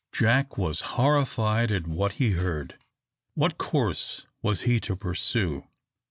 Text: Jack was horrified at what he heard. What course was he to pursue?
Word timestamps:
Jack 0.11 0.57
was 0.57 0.81
horrified 0.97 1.71
at 1.71 1.85
what 1.85 2.13
he 2.13 2.31
heard. 2.31 2.75
What 3.35 3.59
course 3.59 4.25
was 4.41 4.61
he 4.61 4.79
to 4.79 4.95
pursue? 4.95 5.67